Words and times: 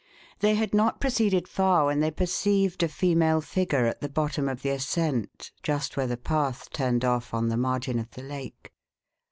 They 0.39 0.55
had 0.55 0.73
not 0.73 0.99
proceeded 0.99 1.47
far 1.47 1.85
when 1.85 1.99
they 1.99 2.09
perceived 2.09 2.81
a 2.81 2.87
female 2.87 3.39
figure 3.39 3.85
at 3.85 4.01
the 4.01 4.09
bottom 4.09 4.49
of 4.49 4.63
the 4.63 4.71
ascent, 4.71 5.51
just 5.61 5.95
where 5.95 6.07
the 6.07 6.17
path 6.17 6.71
turned 6.71 7.05
off 7.05 7.35
on 7.35 7.49
the 7.49 7.55
margin 7.57 7.99
of 7.99 8.09
the 8.09 8.23
lake. 8.23 8.73